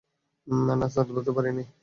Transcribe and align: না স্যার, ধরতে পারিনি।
না 0.71 0.87
স্যার, 0.87 1.05
ধরতে 1.09 1.31
পারিনি। 1.35 1.63